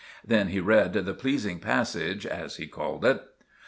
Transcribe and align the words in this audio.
Then 0.25 0.47
he 0.47 0.59
read 0.59 0.93
the 0.93 1.13
pleasing 1.13 1.59
passage, 1.59 2.25
as 2.25 2.55
he 2.55 2.65
called 2.65 3.05
it. 3.05 3.21